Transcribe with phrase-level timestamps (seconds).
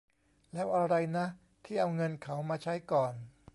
[0.53, 1.25] แล้วอะไรนะ
[1.65, 3.13] ที่เอาเงินเขามาใช้ก่อน